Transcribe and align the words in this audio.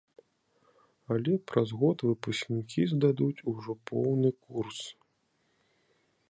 Але 1.15 1.33
праз 1.51 1.69
год 1.81 1.97
выпускнікі 2.09 2.87
здадуць 2.95 3.43
ужо 3.53 3.71
поўны 3.91 4.29
курс. 4.49 4.81